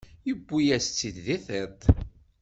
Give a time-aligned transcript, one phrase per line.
[0.27, 1.79] Yewwi-yas-tt-id di tiṭ.